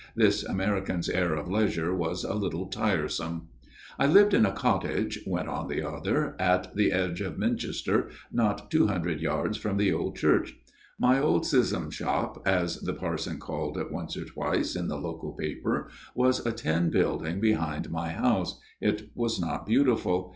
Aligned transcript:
This 0.15 0.43
American's 0.43 1.09
air 1.09 1.35
of 1.35 1.47
leisure 1.47 1.93
was 1.93 2.23
a 2.23 2.33
little 2.33 2.65
tiresome." 2.65 3.49
I 3.99 4.07
lived 4.07 4.33
in 4.33 4.47
a 4.47 4.51
cottage," 4.51 5.19
went 5.27 5.47
on 5.47 5.67
the 5.67 5.83
other," 5.87 6.35
at 6.51 6.75
the 6.75 6.91
edge 6.91 7.21
of 7.21 7.37
Minchester, 7.37 8.09
not 8.31 8.71
two 8.71 8.87
hundred 8.87 9.21
yards 9.21 9.57
from 9.57 9.77
the 9.77 9.93
old 9.93 10.15
church. 10.15 10.57
My 10.97 11.19
own 11.19 11.43
schism 11.43 11.91
shop, 11.91 12.41
as 12.47 12.77
the 12.79 12.93
parson 12.95 13.37
called 13.37 13.77
it 13.77 13.91
once 13.91 14.17
or 14.17 14.25
twice 14.25 14.75
in 14.75 14.87
the 14.87 14.97
local 14.97 15.33
paper, 15.33 15.87
was 16.15 16.43
a 16.47 16.51
tin 16.51 16.89
building 16.89 17.39
behind 17.39 17.91
my 17.91 18.09
house 18.09 18.59
it 18.81 19.11
was 19.13 19.39
not 19.39 19.67
beautiful. 19.67 20.29